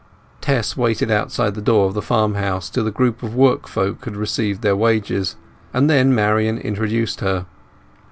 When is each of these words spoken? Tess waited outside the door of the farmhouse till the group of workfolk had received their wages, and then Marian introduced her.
Tess 0.41 0.75
waited 0.75 1.11
outside 1.11 1.53
the 1.53 1.61
door 1.61 1.85
of 1.85 1.93
the 1.93 2.01
farmhouse 2.01 2.71
till 2.71 2.83
the 2.83 2.89
group 2.89 3.21
of 3.21 3.35
workfolk 3.35 4.03
had 4.03 4.15
received 4.17 4.63
their 4.63 4.75
wages, 4.75 5.35
and 5.75 5.87
then 5.91 6.15
Marian 6.15 6.57
introduced 6.57 7.19
her. 7.19 7.45